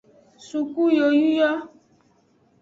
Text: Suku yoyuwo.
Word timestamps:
Suku 0.47 0.81
yoyuwo. 0.97 1.49